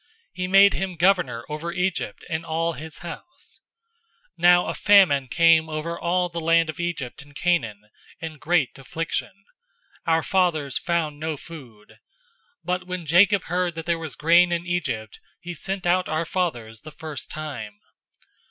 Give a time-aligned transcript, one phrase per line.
[0.33, 3.59] He made him governor over Egypt and all his house.
[4.39, 7.83] 007:011 Now a famine came over all the land of Egypt and Canaan,
[8.19, 9.43] and great affliction.
[10.07, 11.99] Our fathers found no food.
[12.65, 16.25] 007:012 But when Jacob heard that there was grain in Egypt, he sent out our
[16.25, 17.77] fathers the first time.